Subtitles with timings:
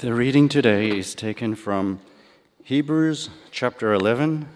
[0.00, 2.00] The reading today is taken from
[2.62, 4.48] Hebrews chapter 11,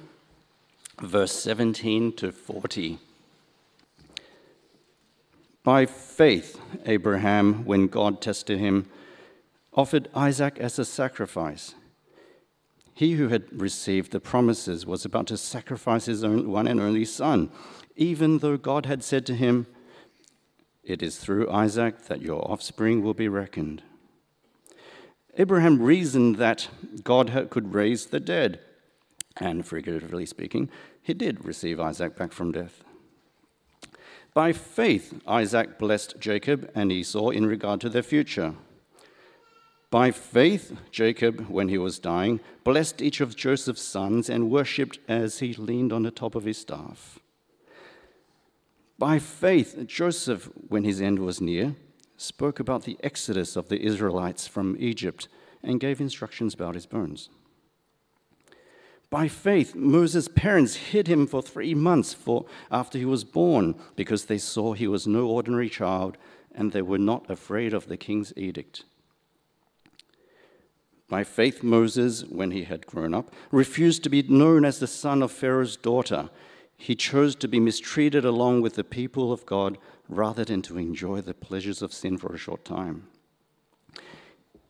[1.02, 2.98] verse 17 to 40.
[5.62, 8.86] By faith, Abraham, when God tested him,
[9.74, 11.74] offered Isaac as a sacrifice.
[12.94, 17.04] He who had received the promises was about to sacrifice his own one and only
[17.04, 17.50] son,
[17.96, 19.66] even though God had said to him,
[20.82, 23.82] It is through Isaac that your offspring will be reckoned.
[25.36, 26.68] Abraham reasoned that
[27.02, 28.60] God could raise the dead,
[29.36, 30.70] and figuratively speaking,
[31.02, 32.84] he did receive Isaac back from death.
[34.32, 38.54] By faith, Isaac blessed Jacob and Esau in regard to their future.
[39.90, 45.38] By faith, Jacob, when he was dying, blessed each of Joseph's sons and worshipped as
[45.38, 47.20] he leaned on the top of his staff.
[48.98, 51.76] By faith, Joseph, when his end was near,
[52.16, 55.28] spoke about the exodus of the Israelites from Egypt
[55.62, 57.28] and gave instructions about his bones.
[59.10, 64.24] By faith, Moses' parents hid him for three months for, after he was born because
[64.24, 66.18] they saw he was no ordinary child
[66.54, 68.84] and they were not afraid of the king's edict.
[71.08, 75.22] By faith, Moses, when he had grown up, refused to be known as the son
[75.22, 76.30] of Pharaoh's daughter.
[76.76, 81.20] He chose to be mistreated along with the people of God rather than to enjoy
[81.20, 83.06] the pleasures of sin for a short time.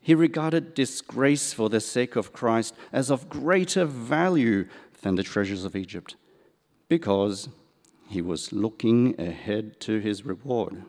[0.01, 4.69] He regarded disgrace for the sake of Christ as of greater value
[5.03, 6.17] than the treasures of Egypt,
[6.89, 7.49] because
[8.09, 10.85] he was looking ahead to his reward.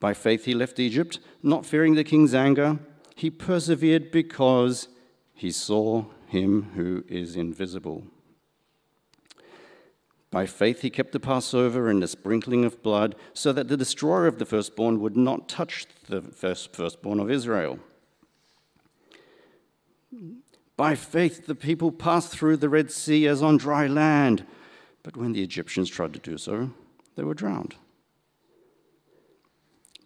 [0.00, 2.78] By faith, he left Egypt, not fearing the king's anger.
[3.14, 4.88] He persevered because
[5.34, 8.04] he saw him who is invisible.
[10.34, 14.26] By faith, he kept the Passover and the sprinkling of blood, so that the destroyer
[14.26, 17.78] of the firstborn would not touch the first, firstborn of Israel.
[20.76, 24.44] By faith, the people passed through the Red Sea as on dry land,
[25.04, 26.70] but when the Egyptians tried to do so,
[27.14, 27.76] they were drowned.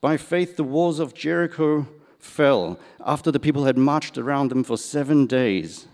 [0.03, 4.77] By faith, the walls of Jericho fell after the people had marched around them for
[4.77, 5.89] seven days.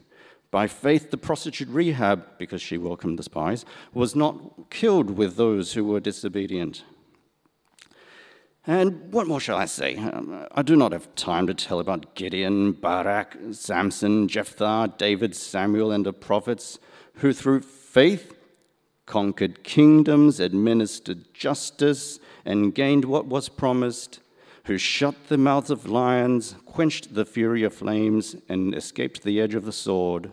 [0.55, 5.73] By faith, the prostitute Rahab, because she welcomed the spies, was not killed with those
[5.73, 6.85] who were disobedient.
[8.65, 9.97] And what more shall I say?
[9.97, 15.91] Um, I do not have time to tell about Gideon, Barak, Samson, Jephthah, David, Samuel,
[15.91, 16.79] and the prophets,
[17.15, 18.37] who through faith
[19.07, 24.21] conquered kingdoms, administered justice, and gained what was promised,
[24.67, 29.57] who shut the mouths of lions, quenched the fury of flames, and escaped the edge
[29.57, 30.31] of the sword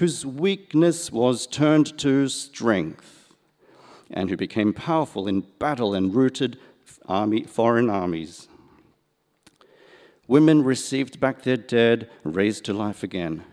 [0.00, 3.34] whose weakness was turned to strength,
[4.10, 6.58] and who became powerful in battle and routed
[7.06, 8.48] army, foreign armies.
[10.26, 13.44] Women received back their dead, raised to life again.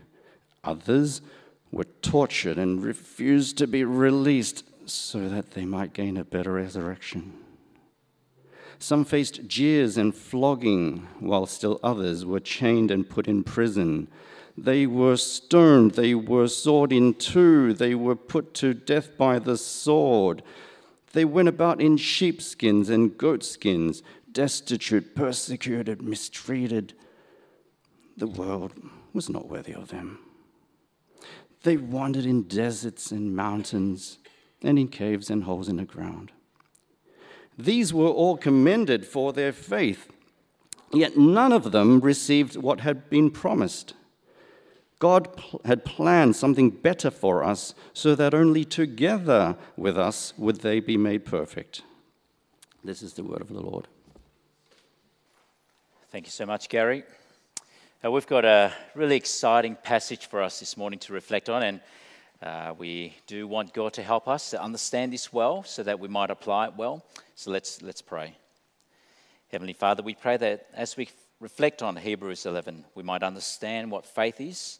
[0.63, 1.21] Others
[1.69, 7.33] were tortured and refused to be released so that they might gain a better resurrection.
[8.79, 14.07] Some faced jeers and flogging, while still others were chained and put in prison
[14.57, 19.55] they were stoned, they were sawed in two, they were put to death by the
[19.55, 20.41] sword.
[21.13, 24.01] They went about in sheepskins and goatskins,
[24.31, 26.93] destitute, persecuted, mistreated.
[28.17, 28.73] The world
[29.13, 30.19] was not worthy of them.
[31.61, 34.17] They wandered in deserts and mountains
[34.63, 36.31] and in caves and holes in the ground.
[37.57, 40.09] These were all commended for their faith,
[40.93, 43.93] yet none of them received what had been promised.
[44.99, 50.61] God pl- had planned something better for us so that only together with us would
[50.61, 51.83] they be made perfect.
[52.83, 53.87] This is the word of the Lord.
[56.09, 57.03] Thank you so much, Gary.
[58.03, 61.81] Uh, we've got a really exciting passage for us this morning to reflect on, and
[62.41, 66.07] uh, we do want God to help us to understand this well so that we
[66.07, 67.05] might apply it well.
[67.35, 68.35] So let's, let's pray.
[69.51, 71.09] Heavenly Father, we pray that as we
[71.39, 74.79] reflect on Hebrews 11, we might understand what faith is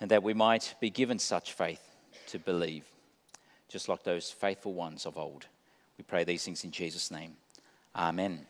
[0.00, 1.82] and that we might be given such faith
[2.28, 2.84] to believe,
[3.68, 5.46] just like those faithful ones of old.
[5.96, 7.36] We pray these things in Jesus' name.
[7.94, 8.46] Amen.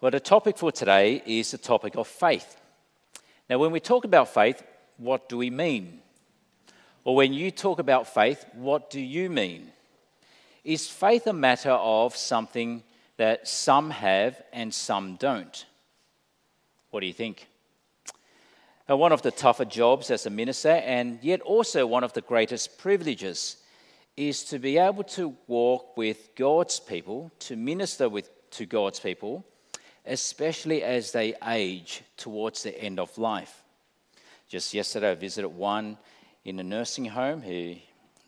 [0.00, 2.56] Well, the topic for today is the topic of faith.
[3.50, 4.62] Now, when we talk about faith,
[4.96, 6.00] what do we mean?
[7.04, 9.72] Or when you talk about faith, what do you mean?
[10.64, 12.82] Is faith a matter of something
[13.16, 15.64] that some have and some don't?
[16.90, 17.48] What do you think?
[18.90, 22.22] Uh, one of the tougher jobs as a minister, and yet also one of the
[22.22, 23.58] greatest privileges,
[24.16, 29.44] is to be able to walk with God's people, to minister with, to God's people,
[30.06, 33.62] especially as they age towards the end of life.
[34.48, 35.98] Just yesterday, I visited one
[36.46, 37.74] in a nursing home who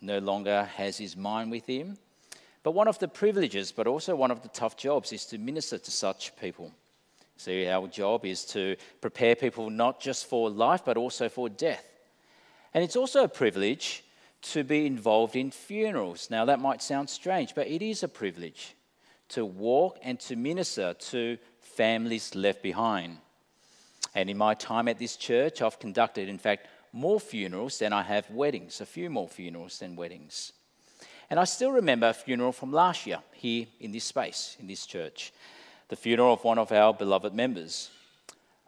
[0.02, 1.96] no longer has his mind with him.
[2.62, 5.78] But one of the privileges, but also one of the tough jobs, is to minister
[5.78, 6.70] to such people.
[7.40, 11.86] So, our job is to prepare people not just for life, but also for death.
[12.74, 14.04] And it's also a privilege
[14.42, 16.28] to be involved in funerals.
[16.28, 18.74] Now, that might sound strange, but it is a privilege
[19.30, 23.16] to walk and to minister to families left behind.
[24.14, 28.02] And in my time at this church, I've conducted, in fact, more funerals than I
[28.02, 30.52] have weddings, a few more funerals than weddings.
[31.30, 34.84] And I still remember a funeral from last year here in this space, in this
[34.84, 35.32] church,
[35.90, 37.90] the funeral of one of our beloved members.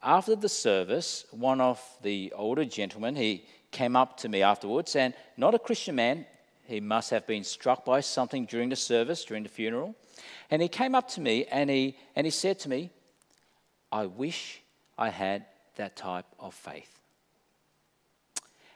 [0.03, 5.15] After the service, one of the older gentlemen, he came up to me afterwards, and
[5.37, 6.27] not a Christian man,
[6.65, 9.95] he must have been struck by something during the service, during the funeral.
[10.51, 12.91] And he came up to me and he, and he said to me,
[13.91, 14.61] I wish
[14.99, 15.47] I had
[15.77, 16.99] that type of faith.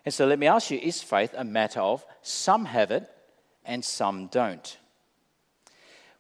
[0.05, 3.11] And so let me ask you is faith a matter of some have it
[3.65, 4.79] and some don't?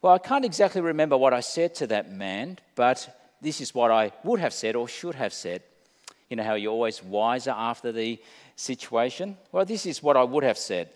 [0.06, 3.90] Well, I can't exactly remember what I said to that man, but this is what
[3.90, 5.64] I would have said or should have said.
[6.30, 8.20] You know how you're always wiser after the
[8.54, 9.36] situation?
[9.50, 10.90] Well, this is what I would have said.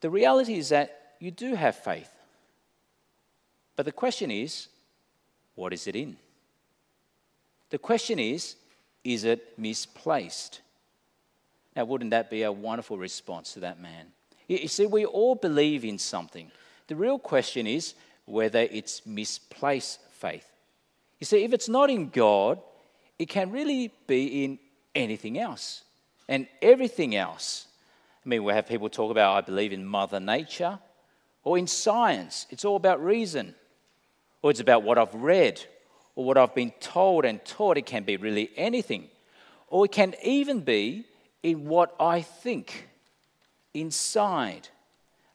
[0.00, 2.10] The reality is that you do have faith.
[3.76, 4.66] But the question is,
[5.54, 6.16] what is it in?
[7.70, 8.56] The question is,
[9.04, 10.62] is it misplaced?
[11.76, 14.06] Now, wouldn't that be a wonderful response to that man?
[14.48, 16.50] You see, we all believe in something.
[16.90, 17.94] The real question is
[18.24, 20.50] whether it's misplaced faith.
[21.20, 22.58] You see, if it's not in God,
[23.16, 24.58] it can really be in
[24.92, 25.84] anything else
[26.28, 27.68] and everything else.
[28.26, 30.80] I mean, we have people talk about, I believe in Mother Nature
[31.44, 32.48] or in science.
[32.50, 33.54] It's all about reason,
[34.42, 35.64] or it's about what I've read
[36.16, 37.78] or what I've been told and taught.
[37.78, 39.10] It can be really anything.
[39.68, 41.04] Or it can even be
[41.44, 42.88] in what I think
[43.74, 44.66] inside.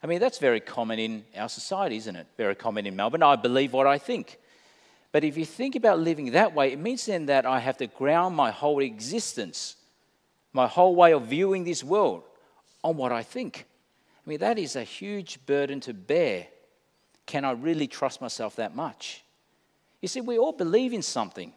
[0.06, 2.28] I mean, that's very common in our society, isn't it?
[2.36, 3.24] Very common in Melbourne.
[3.24, 4.38] I believe what I think.
[5.10, 7.88] But if you think about living that way, it means then that I have to
[7.88, 9.74] ground my whole existence,
[10.52, 12.22] my whole way of viewing this world
[12.84, 13.66] on what I think.
[14.24, 16.46] I mean, that is a huge burden to bear.
[17.26, 19.24] Can I really trust myself that much?
[20.00, 21.52] You see, we all believe in something.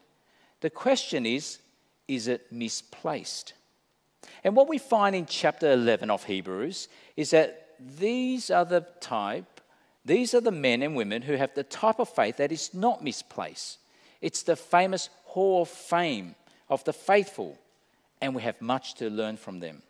[0.62, 1.60] The question is,
[2.08, 3.54] is it misplaced?
[4.44, 9.62] And what we find in chapter 11 of Hebrews is that these are the type,
[10.06, 13.04] these are the men and women who have the type of faith that is not
[13.04, 13.78] misplaced.
[14.22, 16.36] It's the famous hall of fame
[16.70, 17.58] of the faithful,
[18.22, 19.82] and we have much to learn from them.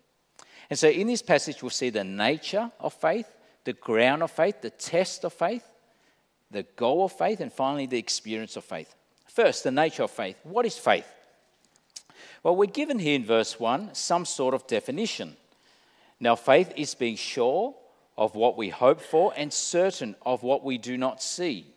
[0.69, 3.27] And so in this passage, we'll see the nature of faith,
[3.63, 5.63] the ground of faith, the test of faith,
[6.51, 8.95] the goal of faith, and finally, the experience of faith.
[9.27, 10.37] First, the nature of faith.
[10.43, 11.07] What is faith?
[12.43, 15.35] Well, we're given here in verse 1 some sort of definition.
[16.19, 17.75] Now, faith is being sure
[18.17, 21.73] of what we hope for and certain of what we do not see,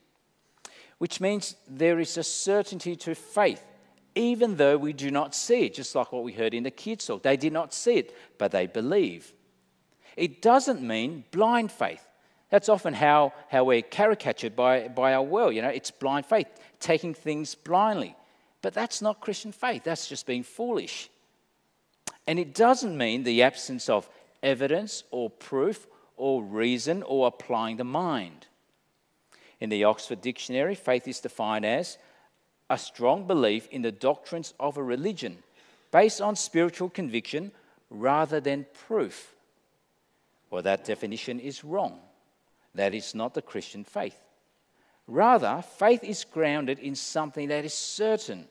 [0.99, 3.65] which means there is a certainty to faith,
[4.15, 7.07] even though we do not see it, just like what we heard in the kids'
[7.07, 7.23] talk.
[7.23, 9.33] They did not see it, but they believe.
[10.17, 12.05] It doesn't mean blind faith.
[12.51, 15.55] That's often how, how we're caricatured by, by our world.
[15.55, 16.49] You know, it's blind faith,
[16.81, 18.15] taking things blindly.
[18.61, 19.85] But that's not Christian faith.
[19.85, 21.09] That's just being foolish.
[22.27, 24.09] And it doesn't mean the absence of
[24.43, 28.47] evidence or proof or reason or applying the mind.
[29.61, 31.99] In the Oxford Dictionary, faith is defined as
[32.69, 35.39] a strong belief in the doctrines of a religion
[35.91, 37.53] based on spiritual conviction
[37.91, 39.35] rather than proof.
[40.51, 42.01] Well, that definition is wrong.
[42.75, 44.19] That is not the Christian faith.
[45.07, 48.47] Rather, faith is grounded in something that is certain.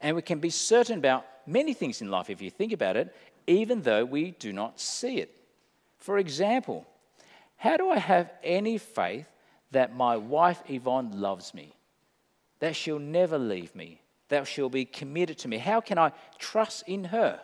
[0.00, 3.14] And we can be certain about many things in life if you think about it,
[3.48, 5.34] even though we do not see it.
[5.96, 6.86] For example,
[7.56, 9.26] how do I have any faith
[9.72, 11.74] that my wife Yvonne loves me,
[12.60, 15.56] that she'll never leave me, that she'll be committed to me?
[15.56, 17.40] How can I trust in her?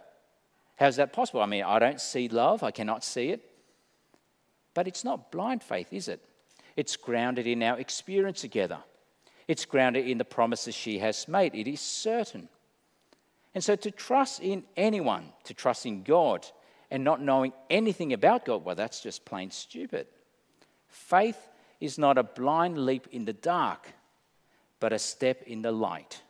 [0.77, 1.41] How's that possible?
[1.41, 3.41] I mean, I don't see love, I cannot see it.
[4.75, 6.21] But it's not blind faith, is it?
[6.77, 8.79] It's grounded in our experience together.
[9.49, 11.55] It's grounded in the promises she has made.
[11.55, 12.49] It is certain.
[13.55, 16.47] And so to trust in anyone, to trust in God,
[16.91, 20.07] and not knowing anything about God, well, that's just plain stupid.
[20.89, 21.49] Faith
[21.81, 23.93] is not a blind leap in the dark,
[24.81, 26.23] but a step in the light.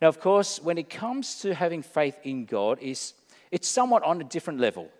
[0.00, 3.14] Now, of course, when it comes to having faith in God, it's
[3.62, 4.90] somewhat on a different level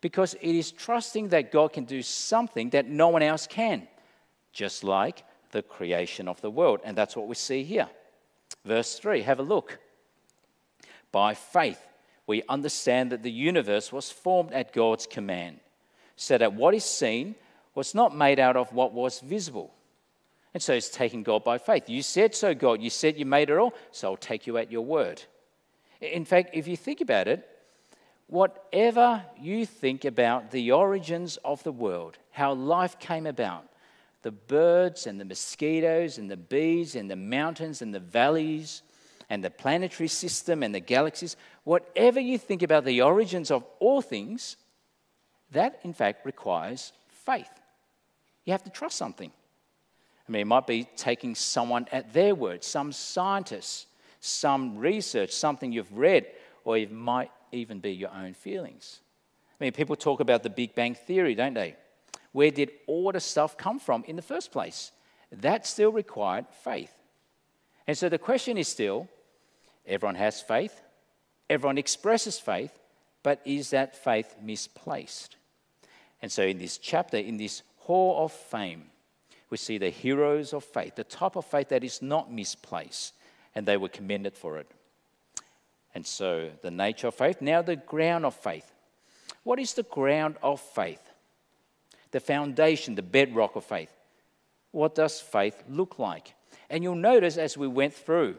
[0.00, 3.88] because it is trusting that God can do something that no one else can,
[4.52, 6.80] just like the creation of the world.
[6.84, 7.88] And that's what we see here.
[8.64, 9.80] Verse 3, have a look.
[11.12, 11.80] By faith,
[12.26, 15.60] we understand that the universe was formed at God's command,
[16.16, 17.34] so that what is seen
[17.74, 19.72] was not made out of what was visible.
[20.54, 21.88] And so it's taking God by faith.
[21.88, 22.80] You said so, God.
[22.80, 25.22] You said you made it all, so I'll take you at your word.
[26.00, 27.46] In fact, if you think about it,
[28.26, 33.68] whatever you think about the origins of the world, how life came about,
[34.22, 38.82] the birds and the mosquitoes and the bees and the mountains and the valleys
[39.28, 44.00] and the planetary system and the galaxies, whatever you think about the origins of all
[44.00, 44.56] things,
[45.50, 47.50] that in fact requires faith.
[48.44, 49.30] You have to trust something.
[50.28, 53.86] I mean, it might be taking someone at their word, some scientist,
[54.20, 56.26] some research, something you've read,
[56.64, 59.00] or it might even be your own feelings.
[59.60, 61.76] I mean, people talk about the Big Bang Theory, don't they?
[62.32, 64.92] Where did all the stuff come from in the first place?
[65.32, 66.92] That still required faith.
[67.86, 69.08] And so the question is still
[69.86, 70.80] everyone has faith,
[71.48, 72.72] everyone expresses faith,
[73.22, 75.36] but is that faith misplaced?
[76.22, 78.84] And so in this chapter, in this hall of fame,
[79.50, 83.14] we see the heroes of faith, the type of faith that is not misplaced,
[83.54, 84.70] and they were commended for it.
[85.94, 88.70] And so, the nature of faith, now the ground of faith.
[89.44, 91.00] What is the ground of faith?
[92.10, 93.90] The foundation, the bedrock of faith.
[94.72, 96.34] What does faith look like?
[96.68, 98.36] And you'll notice as we went through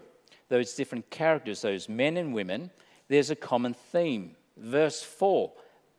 [0.49, 2.71] those different characters, those men and women,
[3.07, 4.35] there's a common theme.
[4.57, 5.51] Verse 4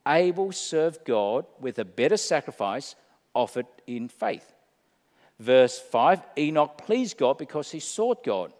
[0.07, 2.95] Abel served God with a better sacrifice
[3.35, 4.55] offered in faith.
[5.39, 8.53] Verse 5 Enoch pleased God because he sought God.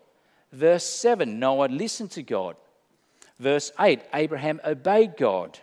[0.53, 2.57] Verse 7 Noah listened to God.
[3.39, 5.59] Verse 8 Abraham obeyed God.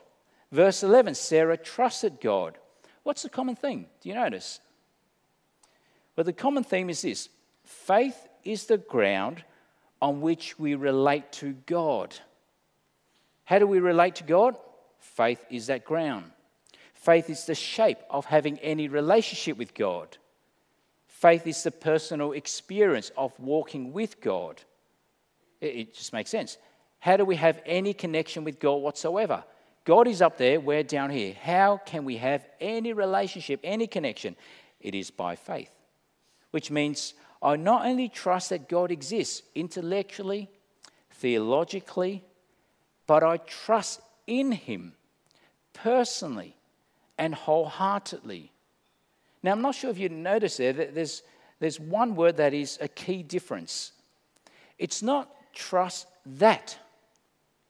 [0.51, 2.57] Verse 11 Sarah trusted God.
[3.03, 3.85] What's the common theme?
[4.01, 4.59] Do you notice?
[6.15, 7.29] Well, the common theme is this
[7.63, 9.43] faith is the ground
[10.01, 12.15] on which we relate to God.
[13.45, 14.55] How do we relate to God?
[14.99, 16.31] Faith is that ground.
[16.93, 20.17] Faith is the shape of having any relationship with God.
[21.07, 24.61] Faith is the personal experience of walking with God.
[25.61, 26.57] It, just makes sense.
[26.99, 29.43] How do we have any connection with God whatsoever?
[29.85, 31.35] God is up there, we're down here.
[31.39, 34.35] How can we have any relationship, any connection?
[34.79, 35.69] It is by faith,
[36.51, 40.49] which means I not only trust that God exists intellectually,
[41.11, 42.23] theologically,
[43.07, 44.93] but I trust in Him
[45.73, 46.55] personally
[47.17, 48.51] and wholeheartedly.
[49.43, 51.21] Now, I'm not sure if you notice there that there's,
[51.59, 53.91] there's one word that is a key difference.
[54.79, 56.77] It's not trust that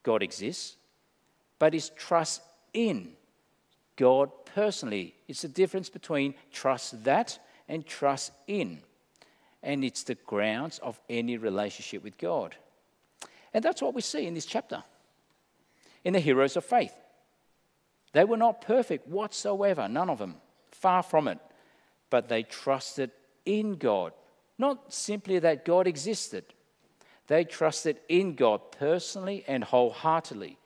[0.04, 0.78] God exists,
[1.60, 2.42] but it's trust
[2.74, 3.10] in
[3.96, 5.16] God personally.
[5.28, 8.82] It's the difference between trust that and trust in.
[9.66, 12.56] And it's the grounds of any relationship with God.
[13.54, 14.84] And that's what we see in this chapter
[16.06, 16.94] in the heroes of faith.
[18.14, 20.36] They were not perfect whatsoever, none of them,
[20.72, 21.40] far from it
[22.10, 23.12] but they trusted
[23.46, 24.14] in God.
[24.58, 26.46] Not simply that God existed,
[27.28, 30.58] they trusted in God personally and wholeheartedly.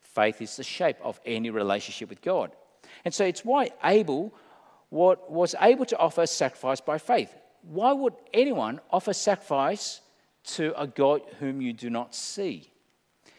[0.00, 2.50] Faith is the shape of any relationship with God.
[3.04, 4.32] And so it's why Abel
[4.90, 7.32] was able to offer sacrifice by faith.
[7.68, 10.00] Why would anyone offer sacrifice
[10.44, 12.70] to a God whom you do not see?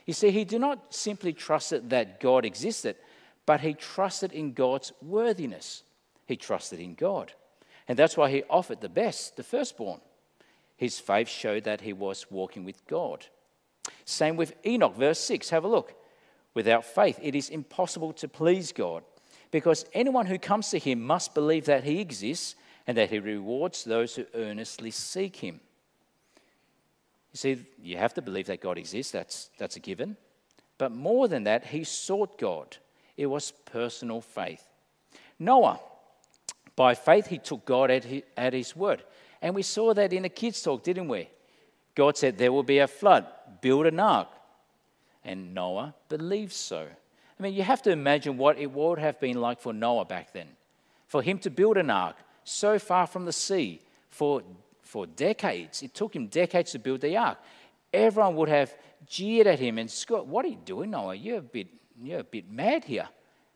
[0.05, 2.96] You see, he did not simply trust that God existed,
[3.46, 5.84] but he trusted in God's worthiness.
[6.25, 7.34] He trusted in God.
[7.88, 10.01] And that's why he offered the best, the firstborn.
[10.75, 13.25] His faith showed that he was walking with God.
[14.03, 15.50] Same with Enoch, verse 6.
[15.50, 15.93] Have a look.
[16.53, 19.03] Without faith, it is impossible to please God
[19.51, 22.55] because anyone who comes to him must believe that he exists
[22.88, 25.60] and that he rewards those who earnestly seek him.
[27.34, 30.15] You see, you have to believe that God exists, that's, that's a given.
[30.77, 32.77] But more than that, he sought God.
[33.17, 34.63] It was personal faith.
[35.38, 35.79] Noah,
[36.75, 39.03] by faith, he took God at his, at his word.
[39.41, 41.29] And we saw that in the kids' talk, didn't we?
[41.94, 43.25] God said, There will be a flood,
[43.62, 44.29] build an ark.
[45.24, 46.88] And Noah believed so.
[47.39, 50.32] I mean, you have to imagine what it would have been like for Noah back
[50.32, 50.48] then.
[51.08, 52.15] For him to build an ark
[52.47, 54.41] so far from the sea for,
[54.81, 57.37] for decades, it took him decades to build the ark.
[57.93, 58.73] Everyone would have
[59.05, 61.15] jeered at him and Scott, what are you doing, Noah?
[61.15, 61.67] You're a bit,
[62.01, 63.07] you're a bit mad here.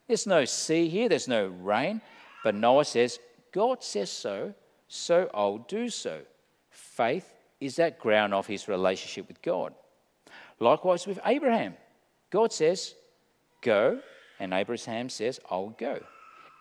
[0.07, 2.01] There's no sea here, there's no rain.
[2.43, 3.19] But Noah says,
[3.53, 4.53] God says so,
[4.87, 6.21] so I'll do so.
[6.69, 9.73] Faith is that ground of his relationship with God.
[10.59, 11.75] Likewise with Abraham.
[12.29, 12.95] God says,
[13.61, 13.99] Go,
[14.39, 16.01] and Abraham says, I'll go.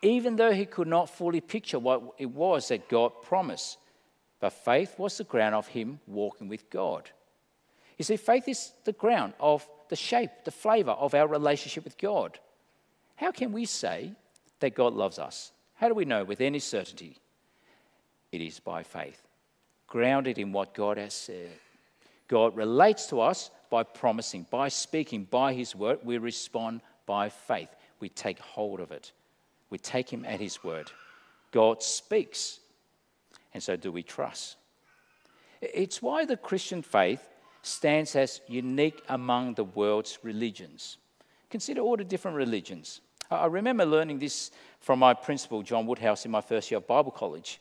[0.02, 3.78] Even though he could not fully picture what it was that God promised,
[4.40, 7.10] but faith was the ground of him walking with God.
[7.98, 11.98] You see, faith is the ground of the shape, the flavor of our relationship with
[11.98, 12.38] God.
[13.16, 14.12] How can we say
[14.60, 15.52] that God loves us?
[15.74, 17.18] How do we know with any certainty?
[18.32, 19.20] It is by faith,
[19.86, 21.50] grounded in what God has said.
[22.28, 25.98] God relates to us by promising, by speaking, by His word.
[26.04, 27.68] We respond by faith.
[27.98, 29.12] We take hold of it.
[29.70, 30.90] We take Him at His word.
[31.52, 32.60] God speaks.
[33.54, 34.56] And so do we trust.
[35.60, 37.26] It's why the Christian faith
[37.62, 40.96] stands as unique among the world's religions.
[41.50, 43.00] Consider all the different religions.
[43.30, 44.50] I remember learning this
[44.80, 47.60] from my principal, John Woodhouse, in my first year of Bible college.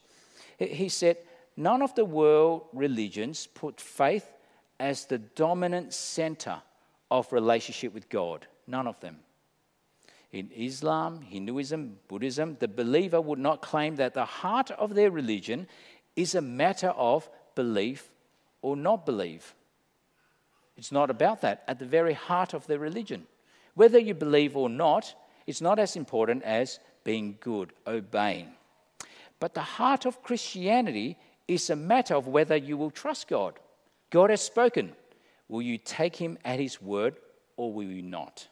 [0.57, 1.17] He said,
[1.57, 4.31] None of the world religions put faith
[4.79, 6.61] as the dominant center
[7.11, 8.47] of relationship with God.
[8.65, 9.17] None of them.
[10.31, 15.67] In Islam, Hinduism, Buddhism, the believer would not claim that the heart of their religion
[16.15, 18.11] is a matter of belief
[18.61, 19.55] or not believe.
[20.77, 23.25] It's not about that at the very heart of their religion.
[23.73, 25.15] Whether you believe or not,
[25.47, 28.49] it's not as important as being good, obeying.
[29.39, 31.17] But the heart of Christianity
[31.47, 33.55] is a matter of whether you will trust God.
[34.09, 34.93] God has spoken.
[35.47, 37.15] Will you take him at his word
[37.57, 38.47] or will you not?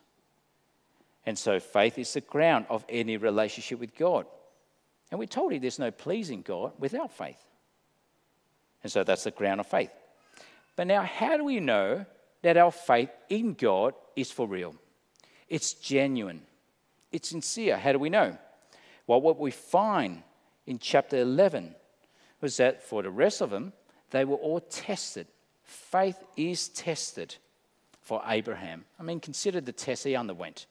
[1.27, 4.25] And so faith is the ground of any relationship with God.
[5.11, 7.43] And we're told you there's no pleasing God without faith.
[8.81, 9.91] And so that's the ground of faith.
[10.77, 12.05] But now, how do we know
[12.43, 14.73] that our faith in God is for real?
[15.49, 16.43] It's genuine,
[17.11, 17.75] it's sincere.
[17.75, 18.37] How do we know?
[19.05, 20.23] Well, what we find
[20.65, 21.75] in chapter 11
[22.39, 23.73] was that for the rest of them,
[24.11, 25.27] they were all tested.
[25.63, 27.35] Faith is tested
[28.01, 28.85] for Abraham.
[28.97, 30.67] I mean, consider the test he underwent.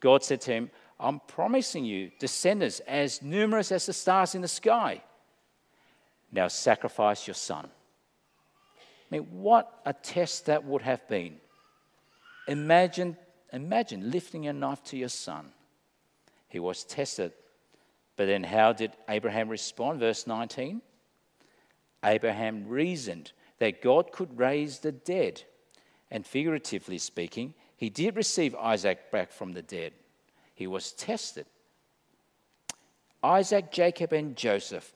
[0.00, 4.48] God said to him, I'm promising you descendants as numerous as the stars in the
[4.48, 5.02] sky.
[6.32, 7.68] Now sacrifice your son.
[9.10, 11.36] I mean, what a test that would have been.
[12.46, 13.16] Imagine,
[13.52, 15.52] imagine lifting a knife to your son.
[16.48, 17.32] He was tested.
[18.16, 20.00] But then how did Abraham respond?
[20.00, 20.82] Verse 19.
[22.04, 25.42] Abraham reasoned that God could raise the dead.
[26.10, 29.92] And figuratively speaking, he did receive Isaac back from the dead.
[30.52, 31.46] He was tested.
[33.22, 34.92] Isaac, Jacob, and Joseph,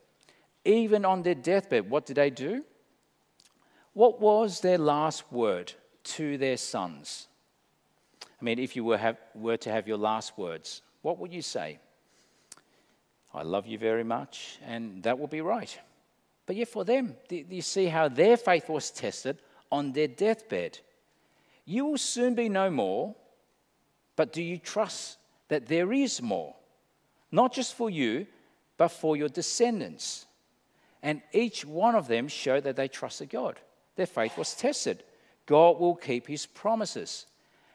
[0.65, 2.65] even on their deathbed, what did they do?
[3.93, 5.73] What was their last word
[6.17, 7.29] to their sons?
[8.25, 11.43] I mean, if you were, have, were to have your last words, what would you
[11.43, 11.79] say?
[13.33, 15.79] I love you very much, and that will be right.
[16.47, 19.39] But yet, for them, do you see how their faith was tested
[19.71, 20.81] on their deathbed?
[21.65, 23.15] You will soon be no more,
[24.17, 26.55] but do you trust that there is more?
[27.31, 28.27] Not just for you,
[28.77, 30.27] but for your descendants.
[31.03, 33.59] And each one of them showed that they trusted God.
[33.97, 35.03] Their faith was tested.
[35.47, 37.27] God will keep his promises.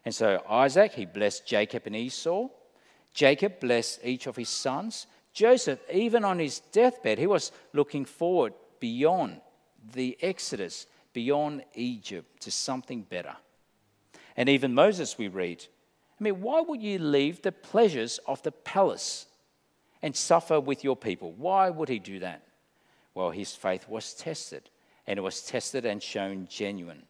[0.06, 2.48] And so Isaac, he blessed Jacob and Esau.
[3.14, 5.08] Jacob blessed each of his sons.
[5.34, 9.42] Joseph, even on his deathbed, he was looking forward beyond
[9.94, 13.36] the Exodus, beyond Egypt, to something better.
[14.38, 15.66] And even Moses, we read,
[16.20, 19.26] I mean, why would you leave the pleasures of the palace
[20.02, 21.34] and suffer with your people?
[21.34, 22.44] Why would he do that?
[23.16, 24.70] Well, his faith was tested,
[25.08, 27.04] and it was tested and shown genuine.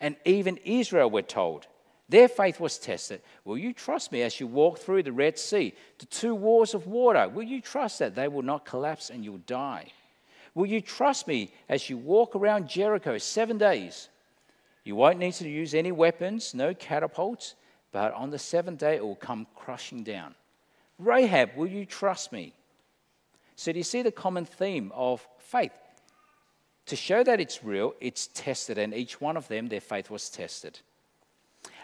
[0.00, 1.68] And even Israel, we're told,
[2.08, 3.22] their faith was tested.
[3.44, 6.88] Will you trust me as you walk through the Red Sea, the two walls of
[6.88, 7.28] water?
[7.28, 9.86] Will you trust that they will not collapse and you'll die?
[10.54, 14.08] Will you trust me as you walk around Jericho seven days?
[14.84, 17.54] You won't need to use any weapons, no catapults,
[17.92, 20.34] but on the seventh day it will come crushing down.
[20.98, 22.54] Rahab, will you trust me?
[23.54, 25.72] So, do you see the common theme of faith?
[26.86, 30.28] To show that it's real, it's tested, and each one of them, their faith was
[30.28, 30.80] tested.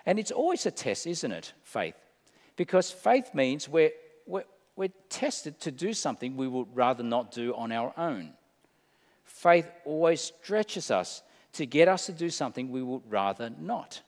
[0.05, 1.53] And it's always a test, isn't it?
[1.63, 1.95] Faith.
[2.57, 3.93] Because faith means we're,
[4.27, 8.33] we're, we're tested to do something we would rather not do on our own.
[9.25, 11.23] Faith always stretches us
[11.55, 14.03] to get us to do something we would rather not.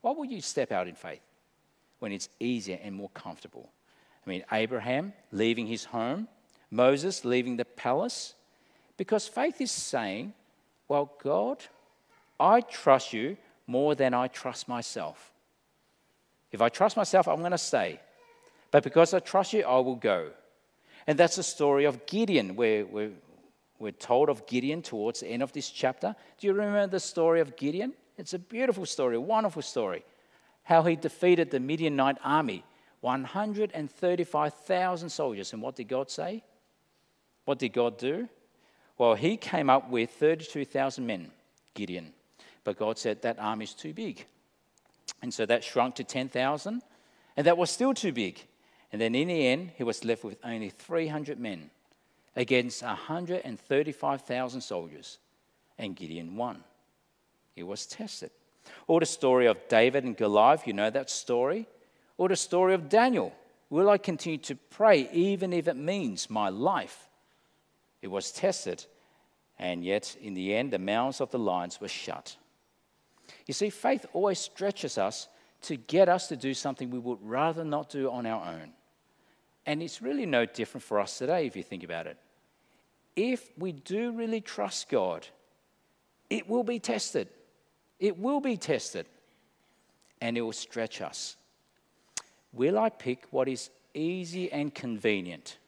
[0.00, 1.22] Why would you step out in faith
[1.98, 3.70] when it's easier and more comfortable?
[4.26, 6.28] I mean, Abraham leaving his home,
[6.70, 8.34] Moses leaving the palace,
[8.96, 10.32] because faith is saying,
[10.88, 11.64] Well, God,
[12.38, 15.32] I trust you more than I trust myself.
[16.50, 18.00] If I trust myself, I'm going to stay.
[18.70, 20.30] But because I trust you, I will go.
[21.06, 23.12] And that's the story of Gideon, where we're,
[23.82, 26.14] we're told of Gideon towards the end of this chapter.
[26.38, 27.94] Do you remember the story of Gideon?
[28.16, 30.04] It's a beautiful story, a wonderful story.
[30.62, 32.62] How he defeated the Midianite army,
[33.00, 35.52] 135,000 soldiers.
[35.52, 36.44] And what did God say?
[37.44, 38.28] What did God do?
[38.98, 41.32] Well, he came up with 32,000 men,
[41.74, 42.12] Gideon.
[42.62, 44.26] But God said that army is too big.
[45.20, 46.82] And so that shrunk to 10,000,
[47.36, 48.46] and that was still too big.
[48.92, 51.70] And then in the end, he was left with only 300 men
[52.36, 55.18] against 135,000 soldiers.
[55.78, 56.62] And Gideon won.
[57.54, 58.30] He was tested.
[58.86, 61.66] Or the story of David and Goliath, you know that story?
[62.16, 63.32] Or the story of Daniel.
[63.70, 67.08] Will I continue to pray even if it means my life?
[68.02, 68.84] It was tested,
[69.58, 72.36] and yet in the end, the mouths of the lions were shut.
[73.46, 75.28] You see, faith always stretches us
[75.62, 78.72] to get us to do something we would rather not do on our own.
[79.66, 82.16] And it's really no different for us today if you think about it.
[83.14, 85.26] If we do really trust God,
[86.30, 87.28] it will be tested.
[88.00, 89.06] It will be tested.
[90.20, 91.36] And it will stretch us.
[92.52, 95.58] Will I pick what is easy and convenient?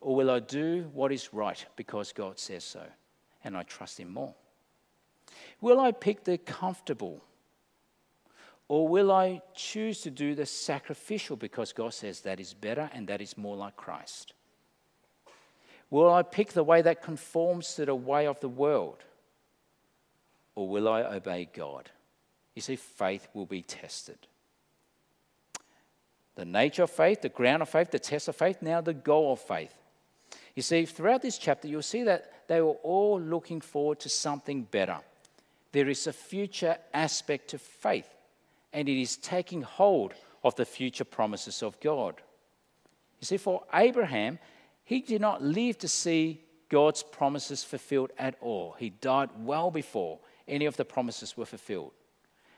[0.00, 2.82] Or will I do what is right because God says so
[3.42, 4.34] and I trust Him more?
[5.60, 7.22] Will I pick the comfortable?
[8.68, 13.06] Or will I choose to do the sacrificial because God says that is better and
[13.08, 14.32] that is more like Christ?
[15.90, 19.04] Will I pick the way that conforms to the way of the world?
[20.54, 21.90] Or will I obey God?
[22.54, 24.18] You see, faith will be tested.
[26.36, 29.32] The nature of faith, the ground of faith, the test of faith, now the goal
[29.32, 29.74] of faith.
[30.54, 34.62] You see, throughout this chapter, you'll see that they were all looking forward to something
[34.62, 34.98] better.
[35.72, 38.08] There is a future aspect to faith
[38.74, 42.16] and it is taking hold of the future promises of God.
[43.20, 44.38] You see, for Abraham,
[44.84, 48.74] he did not live to see God's promises fulfilled at all.
[48.78, 51.92] He died well before any of the promises were fulfilled.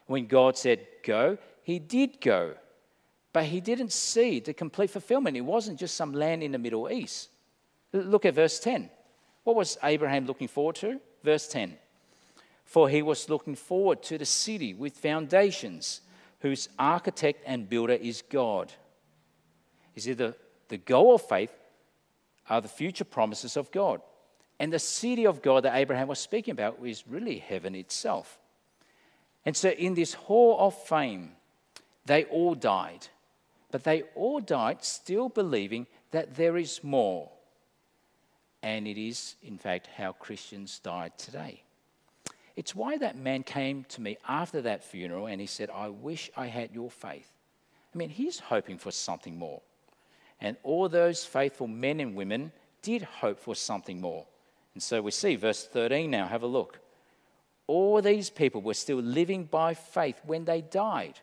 [0.07, 2.55] When God said go, he did go,
[3.33, 5.37] but he didn't see the complete fulfillment.
[5.37, 7.29] It wasn't just some land in the Middle East.
[7.93, 8.89] Look at verse 10.
[9.45, 10.99] What was Abraham looking forward to?
[11.23, 11.77] Verse 10.
[12.65, 16.01] For he was looking forward to the city with foundations
[16.41, 18.73] whose architect and builder is God.
[19.95, 20.35] You see, the,
[20.85, 21.53] goal of faith
[22.49, 24.01] are the future promises of God.
[24.59, 28.39] And the city of God that Abraham was speaking about is really heaven itself.
[29.45, 31.33] And so, in this hall of fame,
[32.05, 33.09] they all died.
[33.71, 37.31] But they all died still believing that there is more.
[38.63, 41.63] And it is, in fact, how Christians died today.
[42.57, 46.31] It's why that man came to me after that funeral and he said, I wish
[46.37, 47.31] I had your faith.
[47.95, 49.61] I mean, he's hoping for something more.
[50.41, 54.27] And all those faithful men and women did hope for something more.
[54.75, 56.81] And so we see verse 13 now, have a look.
[57.67, 61.19] All these people were still living by faith when they died.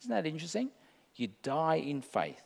[0.00, 0.70] Isn't that interesting?
[1.14, 2.42] You die in faith.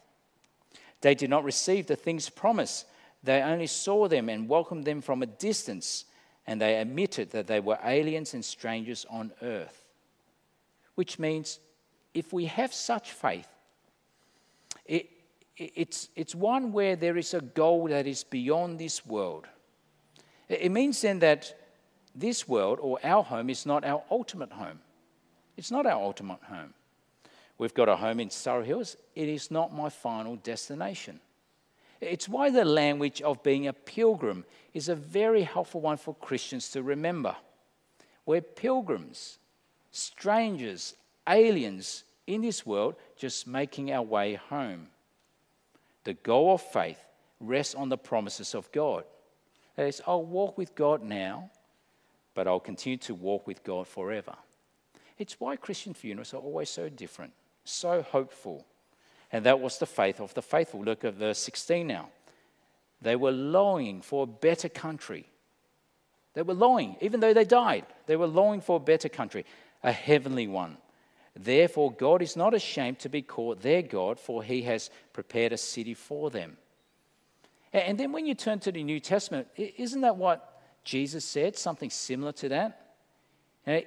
[1.01, 2.87] They did not receive the things promised,
[3.23, 6.05] they only saw them and welcomed them from a distance
[6.51, 9.85] and they admitted that they were aliens and strangers on earth.
[10.97, 11.61] Which means
[12.13, 13.47] if we have such faith,
[14.85, 15.09] it,
[15.57, 19.47] it's, it's one where there is a goal that is beyond this world.
[20.49, 21.55] It means then that
[22.17, 24.81] this world or our home is not our ultimate home.
[25.57, 26.75] It's not our ultimate home.
[27.59, 28.97] We've got a home in Surrey Hills.
[29.15, 31.21] It is not my final destination.
[32.01, 36.71] It's why the language of being a pilgrim is a very helpful one for Christians
[36.71, 37.37] to remember.
[38.25, 39.39] We're pilgrims,
[39.91, 40.95] strangers,
[41.29, 44.89] aliens in this world, just making our way home.
[46.05, 47.01] The goal of faith
[47.41, 49.05] rests on the promises of God.
[49.77, 51.51] That is, I'll walk with God now,
[52.35, 54.35] but I'll continue to walk with God forever.
[55.19, 57.33] It's why Christian funerals are always so different,
[57.65, 58.67] so hopeful,
[59.33, 60.83] and that was the faith of the faithful.
[60.83, 62.09] Look at verse 16 now.
[63.03, 65.27] They were longing for a better country.
[66.35, 69.45] They were longing, even though they died, they were longing for a better country,
[69.83, 70.77] a heavenly one.
[71.35, 75.57] Therefore, God is not ashamed to be called their God, for he has prepared a
[75.57, 76.57] city for them.
[77.73, 81.57] And then when you turn to the New Testament, isn't that what Jesus said?
[81.57, 82.95] Something similar to that?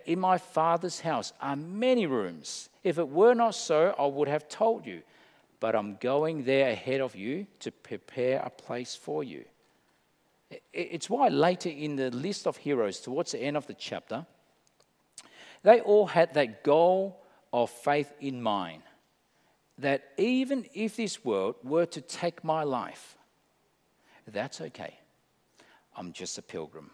[0.05, 2.69] In my Father's house are many rooms.
[2.83, 5.01] If it were not so, I would have told you
[5.63, 9.45] but I'm going there ahead of you to prepare a place for you.
[10.73, 14.25] It's why later in the list of heroes, towards the end of the chapter,
[15.61, 17.23] they all had that goal
[17.53, 18.81] of faith in mind
[19.77, 23.17] that even if this world were to take my life,
[24.27, 24.99] that's okay.
[25.95, 26.91] I'm just a pilgrim.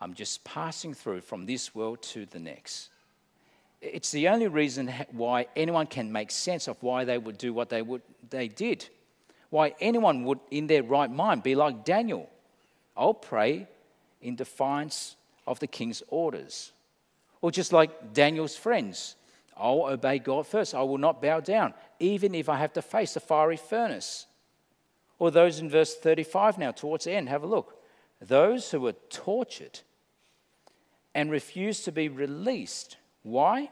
[0.00, 2.90] I'm just passing through from this world to the next.
[3.84, 7.68] It's the only reason why anyone can make sense of why they would do what
[7.68, 8.88] they, would, they did.
[9.50, 12.30] Why anyone would, in their right mind, be like Daniel.
[12.96, 13.68] I'll pray
[14.22, 15.16] in defiance
[15.46, 16.72] of the king's orders.
[17.42, 19.16] Or just like Daniel's friends,
[19.56, 20.74] I'll obey God first.
[20.74, 24.26] I will not bow down, even if I have to face a fiery furnace.
[25.18, 27.80] Or those in verse 35 now, towards the end, have a look.
[28.20, 29.80] Those who were tortured
[31.14, 32.96] and refused to be released.
[33.24, 33.70] Why?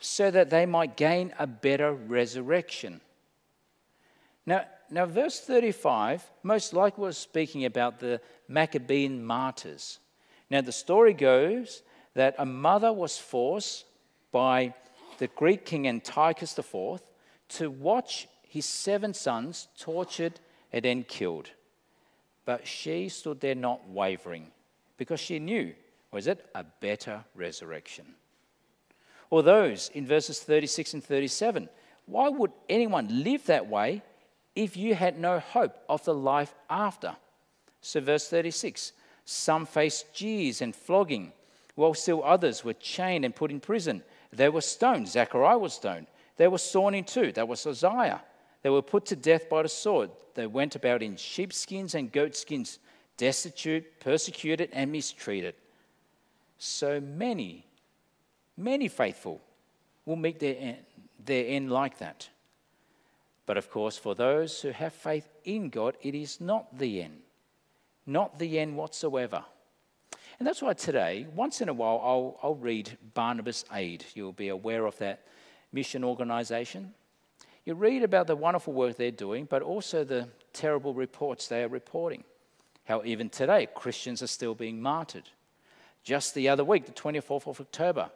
[0.00, 3.00] So that they might gain a better resurrection.
[4.44, 10.00] Now, now verse 35 most likely was speaking about the Maccabean martyrs.
[10.50, 11.82] Now, the story goes
[12.14, 13.84] that a mother was forced
[14.32, 14.74] by
[15.18, 17.00] the Greek king Antiochus IV
[17.50, 20.40] to watch his seven sons tortured
[20.72, 21.50] and then killed.
[22.44, 24.50] But she stood there not wavering
[24.96, 25.74] because she knew,
[26.10, 28.06] was it, a better resurrection.
[29.32, 31.68] Or those in verses 36 and 37
[32.04, 34.02] why would anyone live that way
[34.54, 37.16] if you had no hope of the life after?
[37.80, 38.92] So, verse 36
[39.24, 41.32] some faced jeers and flogging,
[41.76, 44.02] while still others were chained and put in prison.
[44.32, 45.08] They were stoned.
[45.08, 46.08] Zechariah was stoned.
[46.36, 47.32] They were sawn in two.
[47.32, 48.20] That was Uzziah.
[48.62, 50.10] They were put to death by the sword.
[50.34, 52.80] They went about in sheepskins and goatskins,
[53.16, 55.54] destitute, persecuted, and mistreated.
[56.58, 57.64] So many,
[58.56, 59.40] many faithful
[60.04, 60.78] will meet their end,
[61.24, 62.28] their end like that.
[63.46, 67.20] But of course, for those who have faith in God, it is not the end,
[68.06, 69.44] not the end whatsoever.
[70.38, 74.04] And that's why today, once in a while, I'll, I'll read Barnabas Aid.
[74.14, 75.20] You'll be aware of that
[75.72, 76.94] mission organization.
[77.64, 81.68] You read about the wonderful work they're doing, but also the terrible reports they are
[81.68, 82.24] reporting.
[82.84, 85.28] How even today, Christians are still being martyred.
[86.02, 88.10] Just the other week, the 24th of October,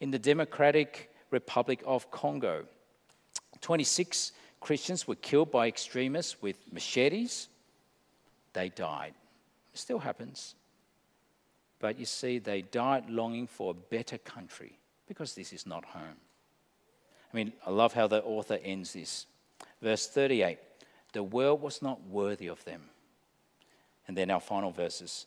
[0.00, 2.64] in the Democratic Republic of Congo,
[3.60, 7.48] 26 Christians were killed by extremists with machetes.
[8.52, 9.14] They died.
[9.72, 10.54] It still happens.
[11.78, 16.16] But you see, they died longing for a better country because this is not home.
[17.32, 19.26] I mean, I love how the author ends this.
[19.80, 20.58] Verse 38
[21.12, 22.82] The world was not worthy of them.
[24.06, 25.26] And then our final verses.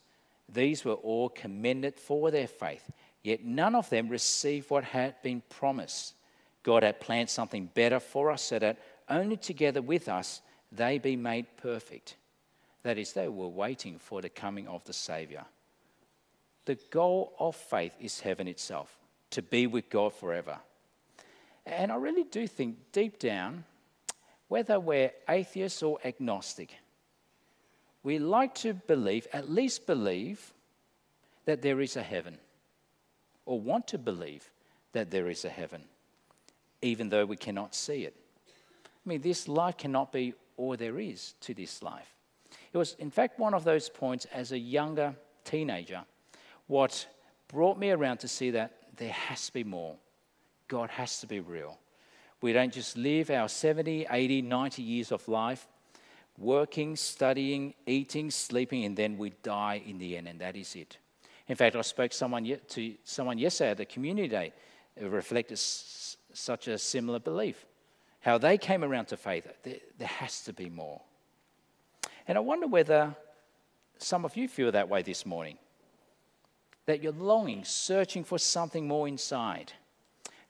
[0.50, 2.92] These were all commended for their faith,
[3.24, 6.14] yet none of them received what had been promised.
[6.62, 8.78] God had planned something better for us so that
[9.10, 12.16] only together with us they be made perfect.
[12.84, 15.46] That is, they were waiting for the coming of the Savior.
[16.66, 18.98] The goal of faith is heaven itself,
[19.32, 20.60] to be with God forever.
[21.66, 23.64] And I really do think deep down,
[24.48, 26.76] whether we're atheists or agnostic,
[28.04, 30.54] we like to believe, at least believe,
[31.46, 32.38] that there is a heaven,
[33.46, 34.50] or want to believe
[34.94, 35.84] that there is a heaven,
[36.82, 38.16] even though we cannot see it.
[38.86, 42.14] I mean, this life cannot be all there is to this life.
[42.72, 46.04] It was, in fact, one of those points as a younger teenager,
[46.68, 47.08] what
[47.48, 49.96] brought me around to see that there has to be more.
[50.68, 51.80] God has to be real.
[52.42, 55.68] We don't just live our 70, 80, 90 years of life
[56.38, 60.98] working, studying, eating, sleeping, and then we die in the end, and that is it.
[61.48, 64.54] In fact, I spoke someone to someone yesterday at the community day
[64.98, 67.66] who reflected such a similar belief.
[68.22, 69.48] How they came around to faith.
[69.64, 71.02] There, there has to be more.
[72.28, 73.16] And I wonder whether
[73.98, 75.58] some of you feel that way this morning.
[76.86, 79.74] That you're longing, searching for something more inside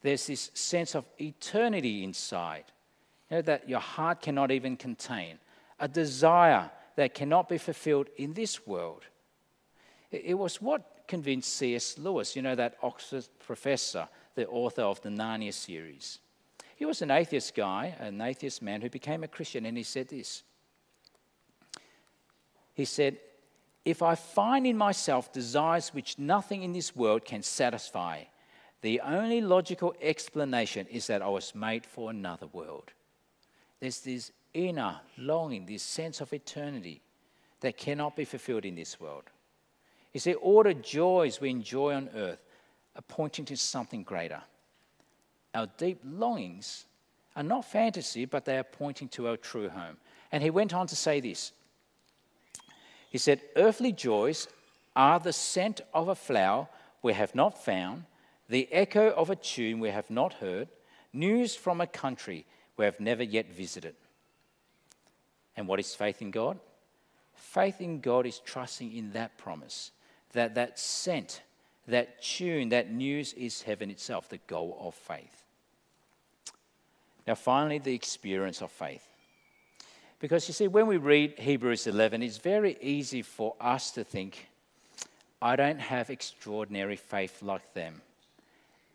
[0.04, 2.66] there's this sense of eternity inside
[3.32, 5.40] you know, that your heart cannot even contain,
[5.80, 9.06] a desire that cannot be fulfilled in this world.
[10.14, 11.98] It was what convinced C.S.
[11.98, 16.20] Lewis, you know, that Oxford professor, the author of the Narnia series.
[16.76, 20.10] He was an atheist guy, an atheist man who became a Christian, and he said
[20.10, 20.44] this.
[22.74, 23.18] He said,
[23.86, 28.24] If I find in myself desires which nothing in this world can satisfy,
[28.82, 32.92] the only logical explanation is that I was made for another world.
[33.80, 37.02] There's this inner longing, this sense of eternity
[37.62, 39.24] that cannot be fulfilled in this world.
[40.14, 42.42] You see, all the joys we enjoy on earth
[42.96, 44.42] are pointing to something greater.
[45.54, 46.86] Our deep longings
[47.36, 49.98] are not fantasy, but they are pointing to our true home.
[50.32, 51.52] And he went on to say this
[53.10, 54.48] He said, Earthly joys
[54.96, 56.68] are the scent of a flower
[57.02, 58.06] we have not found
[58.50, 60.68] the echo of a tune we have not heard,
[61.12, 62.46] news from a country
[62.78, 63.96] we have never yet visited.
[65.56, 66.60] And what is faith in God?
[67.36, 69.92] Faith in God is trusting in that promise,
[70.34, 71.42] that that scent,
[71.88, 75.44] that tune, that news is heaven itself, the goal of faith.
[77.26, 79.08] Now, finally, the experience of faith.
[80.20, 84.48] Because you see, when we read Hebrews 11, it's very easy for us to think,
[85.42, 88.02] I don't have extraordinary faith like them.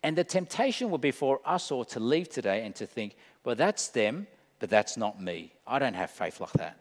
[0.01, 3.55] And the temptation would be for us all to leave today and to think, well,
[3.55, 4.27] that's them,
[4.59, 5.51] but that's not me.
[5.67, 6.77] I don't have faith like that.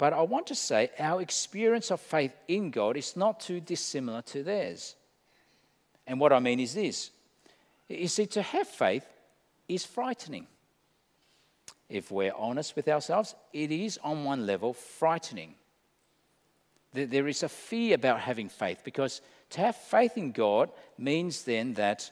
[0.00, 4.22] But I want to say our experience of faith in God is not too dissimilar
[4.22, 4.96] to theirs.
[6.06, 7.10] And what I mean is this
[7.86, 9.04] you see, to have faith
[9.68, 10.46] is frightening.
[11.90, 15.54] If we're honest with ourselves, it is on one level frightening.
[16.94, 21.74] There is a fear about having faith because to have faith in God means then
[21.74, 22.10] that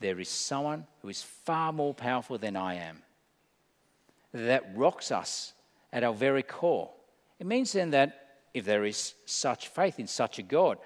[0.00, 3.02] there is someone who is far more powerful than I am,
[4.34, 5.52] that rocks us
[5.92, 6.90] at our very core.
[7.40, 10.78] It means then that if there is such faith in such a God,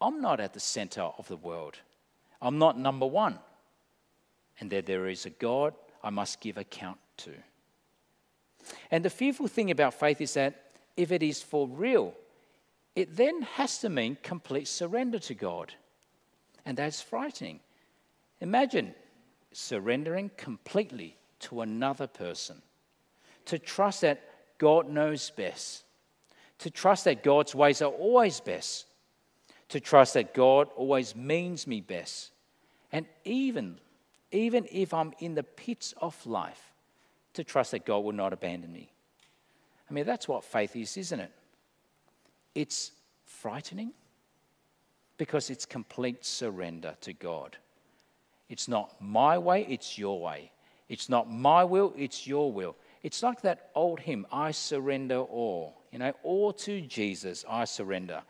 [0.00, 1.78] I'm not at the center of the world.
[2.42, 3.38] I'm not number one.
[4.60, 7.32] And that there is a God I must give account to.
[8.90, 12.14] And the fearful thing about faith is that if it is for real,
[12.94, 15.74] it then has to mean complete surrender to God.
[16.66, 17.60] And that's frightening.
[18.40, 18.94] Imagine
[19.52, 22.60] surrendering completely to another person,
[23.46, 24.22] to trust that
[24.58, 25.83] God knows best,
[26.64, 28.86] to trust that God's ways are always best,
[29.68, 32.30] to trust that God always means me best.
[32.90, 33.78] And even,
[34.32, 36.72] even if I'm in the pits of life,
[37.34, 38.90] to trust that God will not abandon me.
[39.90, 41.32] I mean, that's what faith is, isn't it?
[42.54, 42.92] It's
[43.26, 43.92] frightening
[45.18, 47.58] because it's complete surrender to God.
[48.48, 50.50] It's not my way, it's your way.
[50.88, 52.74] It's not my will, it's your will.
[53.02, 55.83] It's like that old hymn, I surrender all.
[55.94, 58.24] You know, all to Jesus I surrender,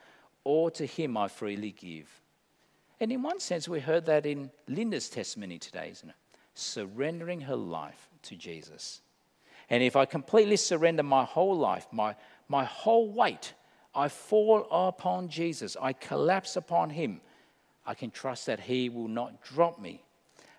[0.44, 2.11] all to him I freely give.
[3.00, 6.14] And in one sense, we heard that in Linda's testimony today, isn't it?
[6.53, 9.00] Surrendering her life to Jesus.
[9.70, 12.16] And if I completely surrender my whole life, my,
[12.48, 13.55] my whole weight,
[13.94, 17.22] I fall upon Jesus, I collapse upon him,
[17.87, 20.05] I can trust that he will not drop me,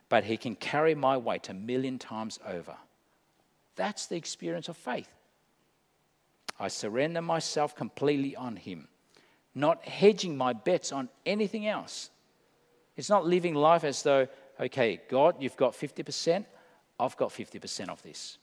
[0.09, 2.75] but he can carry my weight a million times over.
[3.75, 5.09] That's the experience of faith.
[6.59, 8.87] I surrender myself completely on him,
[9.53, 12.09] not hedging my bets on anything else.
[12.95, 14.27] It's not living life as though,
[14.59, 16.45] okay, God, you've got 50%,
[16.99, 18.37] I've got 50% of this.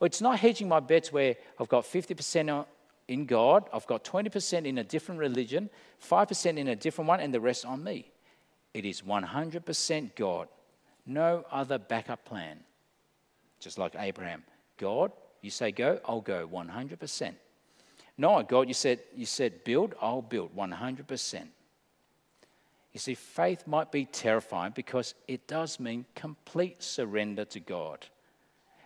[0.00, 2.66] Or it's not hedging my bets where I've got 50%
[3.08, 5.70] in God, I've got 20% in a different religion,
[6.06, 8.10] 5% in a different one, and the rest on me.
[8.72, 10.48] It is 100% God,
[11.06, 12.60] no other backup plan.
[13.58, 14.44] Just like Abraham.
[14.78, 17.34] God, you say go, I'll go 100%.
[18.18, 21.46] No, God, you said, you said build, I'll build 100%.
[22.92, 28.06] You see, faith might be terrifying because it does mean complete surrender to God.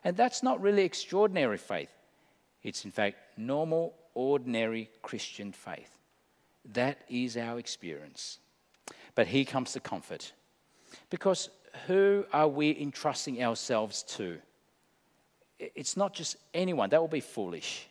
[0.05, 1.91] And that's not really extraordinary faith.
[2.63, 5.99] It's, in fact, normal, ordinary Christian faith.
[6.73, 8.39] That is our experience.
[9.15, 10.33] But here comes the comfort.
[11.11, 11.49] Because
[11.87, 14.39] who are we entrusting ourselves to?
[15.75, 17.87] It's not just anyone, that will be foolish.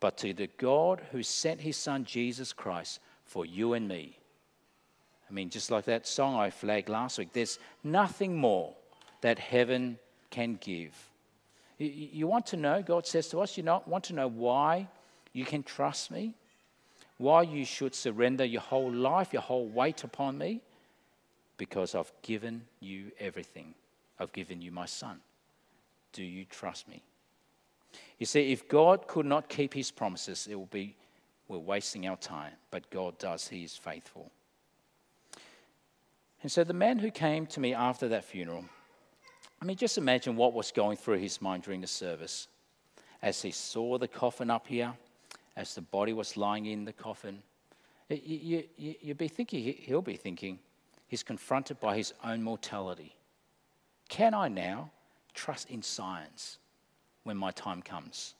[0.00, 4.16] But to the God who sent his son Jesus Christ for you and me.
[5.28, 8.74] I mean, just like that song I flagged last week, there's nothing more
[9.20, 9.98] that heaven
[10.30, 10.94] can give.
[11.78, 14.88] You, want to know, God says to us, you not want to know why
[15.32, 16.34] you can trust me?
[17.18, 20.60] Why you should surrender your whole life, your whole weight upon me?
[21.56, 23.74] Because I've given you everything.
[24.18, 25.20] I've given you my son.
[26.12, 27.02] Do you trust me?
[28.18, 30.96] You see, if God could not keep his promises, it will be
[31.48, 32.52] we're wasting our time.
[32.70, 34.30] But God does, he is faithful.
[36.42, 38.64] And so the man who came to me after that funeral,
[39.60, 42.48] I mean, just imagine what was going through his mind during the service
[43.22, 44.92] as he saw the coffin up here,
[45.56, 47.42] as the body was lying in the coffin.
[48.08, 50.60] You, you, you'd be thinking, he'll be thinking,
[51.08, 53.16] he's confronted by his own mortality.
[54.08, 54.92] Can I now
[55.34, 56.58] trust in science
[57.24, 58.34] when my time comes?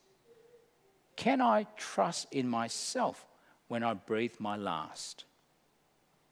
[1.17, 3.27] Can I trust in myself
[3.67, 5.25] when I breathe my last?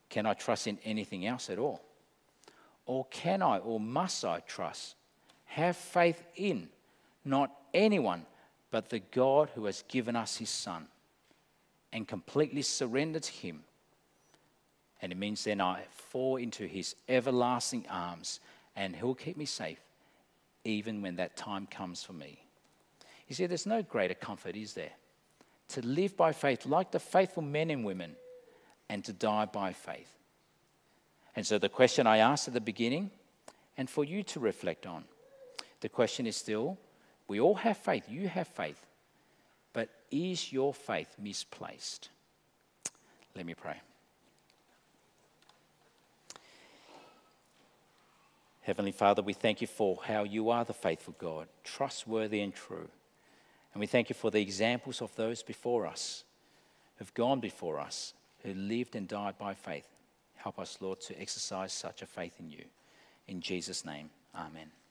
[0.08, 1.82] Can I trust in anything else at all?
[2.86, 4.94] Or can I or must I trust,
[5.46, 6.68] have faith in
[7.24, 8.24] not anyone,
[8.70, 10.86] but the God who has given us his Son
[11.92, 13.64] and completely surrender to him?
[15.02, 18.40] And it means then I fall into his everlasting arms
[18.76, 19.80] and he'll keep me safe
[20.66, 22.42] even when that time comes for me.
[23.28, 24.92] You see, there's no greater comfort, is there?
[25.70, 28.16] To live by faith like the faithful men and women
[28.88, 30.10] and to die by faith.
[31.34, 33.10] And so, the question I asked at the beginning,
[33.76, 35.04] and for you to reflect on,
[35.80, 36.78] the question is still
[37.28, 38.04] We all have faith.
[38.08, 38.86] You have faith.
[39.72, 42.08] But is your faith misplaced?
[43.34, 43.80] Let me pray.
[48.66, 52.88] Heavenly Father, we thank you for how you are the faithful God, trustworthy and true.
[53.72, 56.24] And we thank you for the examples of those before us,
[56.96, 58.12] who've gone before us,
[58.42, 59.86] who lived and died by faith.
[60.34, 62.64] Help us, Lord, to exercise such a faith in you.
[63.28, 64.72] In Jesus' name, amen.